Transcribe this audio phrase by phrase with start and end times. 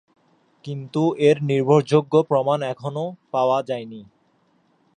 [0.65, 4.01] কিন্তু এর নির্ভরযোগ্য প্রমাণ এখনও পাওয়া যায়নি।